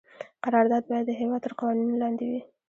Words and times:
قرارداد 0.43 0.83
باید 0.89 1.05
د 1.07 1.11
هیواد 1.19 1.41
تر 1.45 1.53
قوانینو 1.59 1.95
لاندې 2.03 2.25
وي. 2.31 2.41